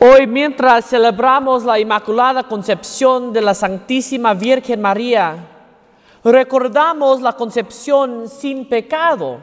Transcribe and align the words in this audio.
Hoy, 0.00 0.28
mientras 0.28 0.84
celebramos 0.84 1.64
la 1.64 1.76
Inmaculada 1.76 2.44
Concepción 2.44 3.32
de 3.32 3.40
la 3.40 3.52
Santísima 3.52 4.32
Virgen 4.32 4.80
María, 4.80 5.34
recordamos 6.22 7.20
la 7.20 7.32
concepción 7.32 8.28
sin 8.28 8.68
pecado. 8.68 9.38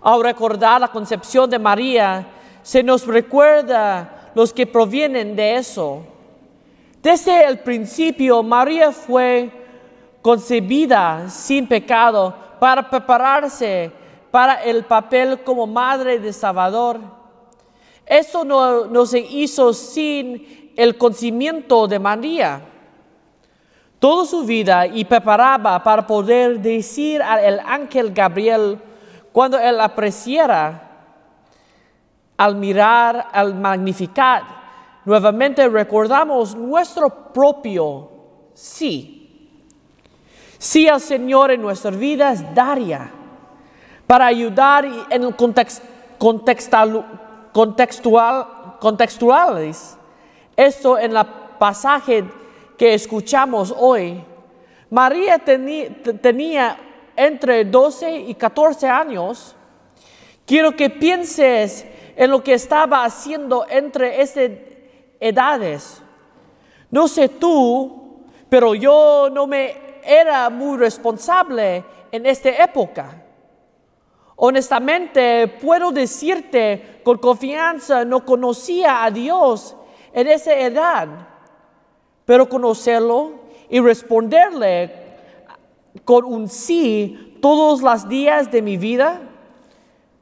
Al 0.00 0.22
recordar 0.22 0.80
la 0.80 0.88
concepción 0.88 1.50
de 1.50 1.58
María, 1.58 2.26
se 2.62 2.82
nos 2.82 3.06
recuerda 3.06 4.30
los 4.34 4.50
que 4.50 4.66
provienen 4.66 5.36
de 5.36 5.56
eso. 5.56 6.02
Desde 7.02 7.44
el 7.44 7.58
principio, 7.58 8.42
María 8.42 8.92
fue 8.92 9.50
concebida 10.22 11.28
sin 11.28 11.68
pecado 11.68 12.34
para 12.58 12.88
prepararse 12.88 13.92
para 14.30 14.62
el 14.62 14.84
papel 14.86 15.42
como 15.42 15.66
madre 15.66 16.18
de 16.18 16.32
Salvador. 16.32 17.23
Eso 18.06 18.44
no, 18.44 18.86
no 18.86 19.06
se 19.06 19.18
hizo 19.18 19.72
sin 19.72 20.72
el 20.76 20.96
conocimiento 20.98 21.86
de 21.86 21.98
María. 21.98 22.60
Toda 23.98 24.26
su 24.26 24.44
vida 24.44 24.86
y 24.86 25.04
preparaba 25.04 25.82
para 25.82 26.06
poder 26.06 26.60
decir 26.60 27.22
al 27.22 27.60
ángel 27.60 28.12
Gabriel 28.12 28.78
cuando 29.32 29.58
él 29.58 29.80
apreciara 29.80 30.90
al 32.36 32.56
mirar 32.56 33.28
al 33.32 33.54
Magnificat, 33.54 34.42
nuevamente 35.04 35.66
recordamos 35.68 36.54
nuestro 36.54 37.32
propio 37.32 38.10
sí. 38.52 39.20
Sí 40.58 40.88
al 40.88 41.00
Señor 41.00 41.50
en 41.50 41.62
nuestras 41.62 41.96
vidas 41.96 42.54
daría 42.54 43.10
para 44.06 44.26
ayudar 44.26 44.84
en 45.10 45.24
el 45.24 45.34
contextual, 46.18 47.04
contextual, 47.54 48.78
contextuales. 48.80 49.96
Esto 50.56 50.98
en 50.98 51.16
el 51.16 51.24
pasaje 51.58 52.24
que 52.76 52.94
escuchamos 52.94 53.72
hoy. 53.78 54.24
María 54.90 55.38
tenía 55.38 56.76
entre 57.16 57.64
12 57.64 58.18
y 58.22 58.34
14 58.34 58.88
años. 58.88 59.54
Quiero 60.44 60.74
que 60.74 60.90
pienses 60.90 61.86
en 62.16 62.30
lo 62.32 62.42
que 62.42 62.54
estaba 62.54 63.04
haciendo 63.04 63.64
entre 63.70 64.20
esas 64.20 64.50
edades. 65.20 66.02
No 66.90 67.06
sé 67.06 67.28
tú, 67.28 68.24
pero 68.48 68.74
yo 68.74 69.28
no 69.32 69.46
me 69.46 69.76
era 70.04 70.50
muy 70.50 70.76
responsable 70.76 71.84
en 72.10 72.26
esta 72.26 72.50
época. 72.50 73.23
Honestamente, 74.36 75.48
puedo 75.48 75.92
decirte 75.92 77.00
con 77.04 77.18
confianza, 77.18 78.04
no 78.04 78.24
conocía 78.24 79.04
a 79.04 79.10
Dios 79.10 79.76
en 80.12 80.28
esa 80.28 80.54
edad, 80.54 81.08
pero 82.24 82.48
conocerlo 82.48 83.32
y 83.68 83.80
responderle 83.80 85.04
con 86.04 86.24
un 86.24 86.48
sí 86.48 87.38
todos 87.40 87.82
los 87.82 88.08
días 88.08 88.50
de 88.50 88.62
mi 88.62 88.76
vida 88.76 89.20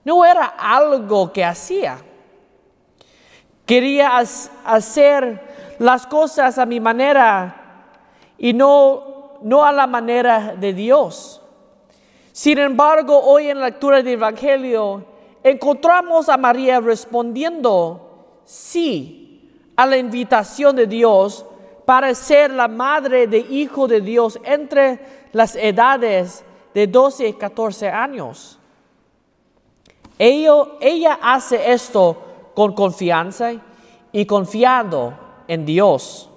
no 0.05 0.25
era 0.25 0.45
algo 0.45 1.33
que 1.33 1.45
hacía. 1.45 1.99
Quería 3.65 4.19
hacer 4.65 5.77
las 5.79 6.07
cosas 6.07 6.59
a 6.59 6.67
mi 6.67 6.81
manera 6.81 7.87
y 8.37 8.53
no, 8.53 9.39
no 9.43 9.65
a 9.65 9.73
la 9.73 9.87
manera 9.87 10.55
de 10.57 10.73
Dios. 10.73 11.42
Sin 12.33 12.57
embargo, 12.57 13.21
hoy 13.21 13.49
en 13.49 13.61
la 13.61 13.67
lectura 13.67 13.99
del 13.99 14.15
Evangelio 14.15 15.05
encontramos 15.43 16.31
a 16.31 16.39
María 16.39 16.81
respondiendo 16.81 18.41
sí 18.45 19.51
a 19.77 19.85
la 19.85 19.99
invitación 19.99 20.75
de 20.75 20.87
Dios 20.87 21.45
para 21.85 22.15
ser 22.15 22.51
la 22.51 22.69
madre 22.69 23.27
de 23.27 23.39
hijo 23.39 23.87
de 23.87 24.01
Dios 24.01 24.41
entre 24.45 25.29
las 25.33 25.57
edades 25.57 26.43
de 26.73 26.87
12 26.87 27.29
y 27.29 27.33
14 27.35 27.89
años. 27.91 28.59
ella 30.19 31.19
hace 31.21 31.71
esto 31.71 32.17
con 32.55 32.73
confianza 32.73 33.53
y 34.11 34.25
confiando 34.25 35.13
en 35.49 35.67
Dios. 35.67 36.31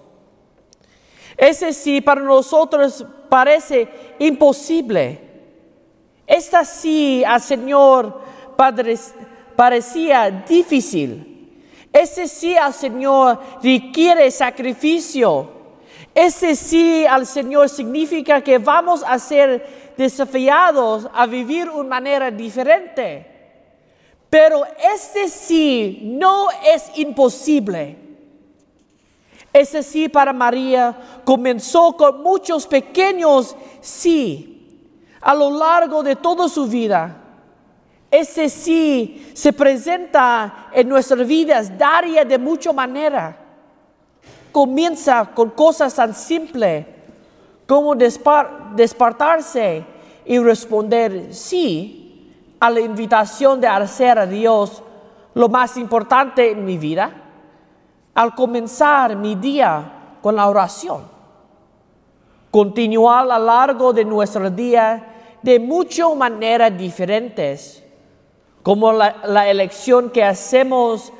Ese 1.38 1.72
sí 1.72 2.02
para 2.02 2.22
nosotros 2.22 3.06
parece 3.30 3.88
imposible 4.20 5.26
esta 6.28 6.66
sí 6.66 7.24
al 7.24 7.42
Señor 7.42 8.22
Padre 8.56 8.98
parecía 9.56 10.30
difícil. 10.32 11.32
Ese 11.92 12.28
sí 12.28 12.56
al 12.56 12.74
Señor 12.74 13.40
requiere 13.62 14.30
sacrificio. 14.32 15.50
Ese 16.14 16.56
sí 16.56 17.06
al 17.06 17.26
Señor 17.26 17.70
significa 17.70 18.42
que 18.42 18.58
vamos 18.58 19.04
a 19.06 19.20
ser 19.20 19.94
desafiados 19.98 21.08
a 21.14 21.26
vivir 21.26 21.70
una 21.70 21.90
manera 21.90 22.32
diferente. 22.32 23.32
Pero 24.30 24.64
este 24.96 25.30
sí 25.30 26.00
no 26.04 26.48
es 26.74 26.98
imposible. 26.98 27.98
Ese 29.54 29.84
sí 29.84 30.10
para 30.10 30.34
María 30.34 31.22
comenzó 31.24 31.96
con 31.96 32.22
muchos 32.22 32.68
pequeños 32.68 33.56
sí 33.80 34.55
a 35.26 35.34
lo 35.34 35.50
largo 35.50 36.04
de 36.04 36.16
toda 36.16 36.48
su 36.48 36.68
vida. 36.68 37.18
Ese 38.12 38.48
sí 38.48 39.32
se 39.34 39.52
presenta 39.52 40.68
en 40.72 40.88
nuestras 40.88 41.28
vidas 41.28 41.76
daría 41.76 42.24
de 42.24 42.38
mucha 42.38 42.72
manera. 42.72 43.36
Comienza 44.52 45.26
con 45.34 45.50
cosas 45.50 45.96
tan 45.96 46.14
simples 46.14 46.86
como 47.66 47.96
despertarse 47.96 49.84
y 50.26 50.38
responder 50.38 51.34
sí 51.34 52.32
a 52.60 52.70
la 52.70 52.82
invitación 52.82 53.60
de 53.60 53.68
hacer 53.68 54.20
a 54.20 54.28
Dios 54.28 54.84
lo 55.34 55.50
más 55.50 55.76
importante 55.76 56.52
en 56.52 56.64
mi 56.64 56.78
vida, 56.78 57.12
al 58.14 58.36
comenzar 58.36 59.16
mi 59.16 59.34
día 59.34 60.20
con 60.22 60.36
la 60.36 60.48
oración. 60.48 61.02
Continuar 62.52 63.24
a 63.30 63.40
lo 63.40 63.46
largo 63.46 63.92
de 63.92 64.06
nuestro 64.06 64.52
día 64.52 65.14
de 65.42 65.60
muchas 65.60 66.16
maneras 66.16 66.78
diferentes, 66.78 67.84
como 68.64 68.92
la, 68.92 69.50
elección 69.50 70.10
que 70.10 70.24
hacemos 70.24 71.14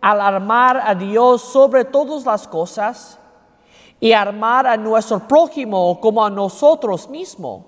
al 0.00 0.20
armar 0.20 0.80
a 0.84 0.94
Dios 0.94 1.42
sobre 1.42 1.84
todas 1.84 2.24
las 2.24 2.48
cosas 2.48 3.18
y 4.00 4.12
armar 4.12 4.66
a 4.66 4.76
nuestro 4.76 5.20
prójimo 5.20 6.00
como 6.00 6.24
a 6.24 6.30
nosotros 6.30 7.08
mismos. 7.08 7.62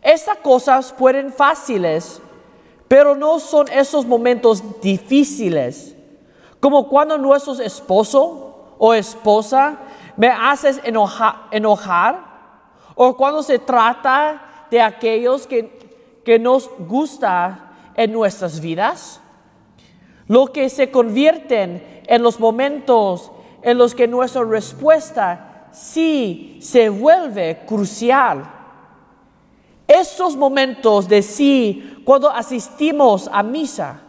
Estas 0.00 0.38
cosas 0.38 0.92
pueden 0.92 1.32
fáciles, 1.32 2.20
pero 2.88 3.14
no 3.16 3.40
son 3.40 3.66
esos 3.72 4.06
momentos 4.06 4.62
difíciles, 4.80 5.96
como 6.60 6.88
cuando 6.88 7.18
nuestro 7.18 7.54
esposo 7.54 8.74
o 8.78 8.94
esposa 8.94 9.78
me 10.16 10.28
haces 10.28 10.80
enojar, 10.84 12.34
o 12.94 13.16
cuando 13.16 13.42
se 13.42 13.58
trata 13.58 14.43
de 14.70 14.80
aquellos 14.80 15.46
que, 15.46 16.20
que 16.24 16.38
nos 16.38 16.70
gusta 16.78 17.92
en 17.96 18.12
nuestras 18.12 18.60
vidas, 18.60 19.20
lo 20.26 20.46
que 20.46 20.68
se 20.68 20.90
convierten 20.90 22.02
en 22.06 22.22
los 22.22 22.40
momentos 22.40 23.30
en 23.62 23.78
los 23.78 23.94
que 23.94 24.06
nuestra 24.06 24.44
respuesta 24.44 25.68
sí 25.72 26.58
se 26.60 26.88
vuelve 26.88 27.62
crucial. 27.66 28.50
Estos 29.88 30.36
momentos 30.36 31.08
de 31.08 31.22
sí 31.22 32.02
cuando 32.04 32.30
asistimos 32.30 33.28
a 33.32 33.42
misa, 33.42 34.02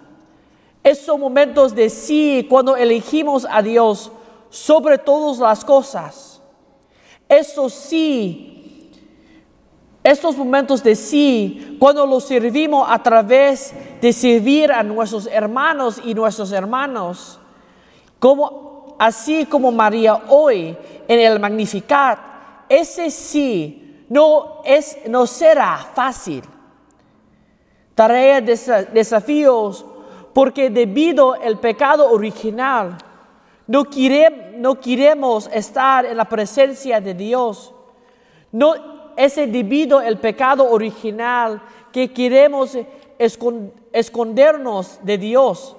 estos 0.83 1.17
momentos 1.17 1.73
de 1.73 1.89
sí 1.89 2.45
cuando 2.49 2.75
elegimos 2.75 3.47
a 3.49 3.61
Dios 3.61 4.11
sobre 4.49 4.97
todas 4.97 5.39
las 5.39 5.65
cosas, 5.65 6.41
estos 7.27 7.73
sí 7.73 8.54
estos 10.05 10.37
momentos 10.37 10.83
de 10.83 10.95
sí, 10.95 11.77
cuando 11.79 12.05
los 12.05 12.25
servimos 12.25 12.87
a 12.87 13.01
través 13.01 13.73
de 13.99 14.13
servir 14.13 14.71
a 14.71 14.83
nuestros 14.83 15.25
hermanos 15.25 15.99
y 16.05 16.13
nuestros 16.13 16.51
hermanos, 16.51 17.39
como, 18.19 18.95
así 18.99 19.47
como 19.47 19.71
María 19.71 20.21
hoy 20.29 20.77
en 21.07 21.19
el 21.19 21.39
Magnificat, 21.39 22.19
ese 22.69 23.09
sí 23.09 24.05
no, 24.07 24.61
es, 24.63 24.95
no 25.07 25.25
será 25.25 25.77
fácil. 25.95 26.43
Tarea 27.95 28.41
de 28.41 28.87
desafíos, 28.93 29.83
porque 30.35 30.69
debido 30.69 31.33
al 31.33 31.57
pecado 31.59 32.11
original, 32.11 32.95
no, 33.65 33.85
queremos 34.79 35.49
estar 35.51 36.05
en 36.05 36.15
la 36.15 36.25
presencia 36.25 37.01
de 37.01 37.15
Dios. 37.15 37.73
Ese 39.15 39.47
debido 39.47 40.01
el 40.01 40.17
pecado 40.17 40.69
original 40.69 41.61
que 41.91 42.11
queremos 42.11 42.77
escondernos 43.93 44.99
de 45.03 45.17
Dios. 45.17 45.75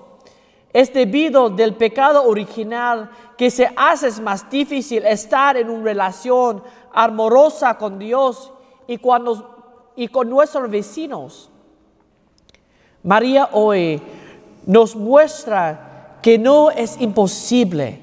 es 0.72 0.92
debido 0.92 1.48
del 1.48 1.74
pecado 1.74 2.26
original 2.26 3.10
que 3.38 3.50
se 3.50 3.70
hace 3.76 4.20
más 4.20 4.48
difícil 4.50 5.06
estar 5.06 5.56
en 5.56 5.70
una 5.70 5.84
relación 5.84 6.62
amorosa 6.92 7.78
con 7.78 7.98
Dios 7.98 8.52
y, 8.86 8.98
cuando, 8.98 9.92
y 9.96 10.08
con 10.08 10.28
nuestros 10.28 10.70
vecinos. 10.70 11.50
María 13.02 13.48
hoy 13.52 14.02
nos 14.66 14.96
muestra 14.96 16.18
que 16.22 16.38
no 16.38 16.70
es 16.70 17.00
imposible. 17.00 18.02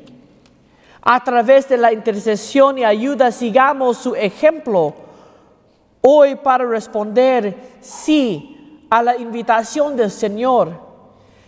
A 1.02 1.24
través 1.24 1.68
de 1.68 1.78
la 1.78 1.92
intercesión 1.92 2.78
y 2.78 2.86
ayuda 2.86 3.32
sigamos 3.32 3.98
su 3.98 4.16
ejemplo 4.16 4.94
hoy 6.06 6.36
para 6.36 6.66
responder 6.66 7.78
sí 7.80 8.86
a 8.90 9.02
la 9.02 9.16
invitación 9.16 9.96
del 9.96 10.12
Señor, 10.12 10.74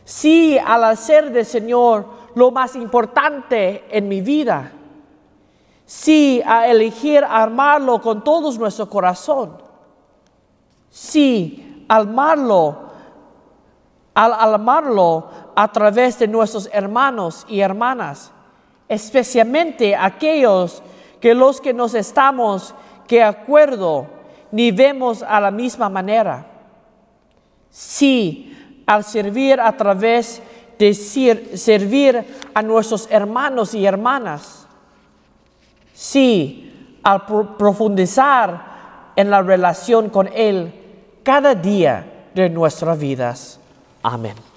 sí 0.05 0.57
al 0.57 0.85
hacer 0.85 1.31
del 1.31 1.45
Señor 1.45 2.05
lo 2.35 2.51
más 2.51 2.75
importante 2.75 3.83
en 3.89 4.07
mi 4.07 4.21
vida, 4.21 4.71
sí 5.85 6.41
a 6.45 6.67
elegir 6.67 7.25
amarlo 7.25 8.01
con 8.01 8.23
todo 8.23 8.51
nuestro 8.53 8.89
corazón, 8.89 9.57
sí 10.89 11.85
amarlo 11.89 12.85
al 14.13 14.53
amarlo 14.53 15.27
a 15.53 15.69
través 15.69 16.17
de 16.17 16.29
nuestros 16.29 16.69
hermanos 16.71 17.45
y 17.49 17.59
hermanas, 17.59 18.31
especialmente 18.87 19.97
aquellos 19.97 20.81
que 21.19 21.33
los 21.35 21.59
que 21.59 21.73
nos 21.73 21.93
estamos 21.93 22.73
que 23.05 23.21
acuerdo 23.21 24.15
ni 24.51 24.71
vemos 24.71 25.23
a 25.23 25.39
la 25.39 25.51
misma 25.51 25.89
manera. 25.89 26.45
Sí, 27.69 28.83
al 28.85 29.03
servir 29.03 29.59
a 29.59 29.75
través 29.75 30.41
de 30.77 30.93
servir 30.93 32.25
a 32.53 32.61
nuestros 32.61 33.07
hermanos 33.09 33.73
y 33.73 33.85
hermanas. 33.85 34.67
Sí, 35.93 36.99
al 37.03 37.25
profundizar 37.25 39.11
en 39.15 39.29
la 39.29 39.41
relación 39.41 40.09
con 40.09 40.29
Él 40.33 40.73
cada 41.23 41.55
día 41.55 42.27
de 42.33 42.49
nuestras 42.49 42.99
vidas. 42.99 43.59
Amen. 44.03 44.54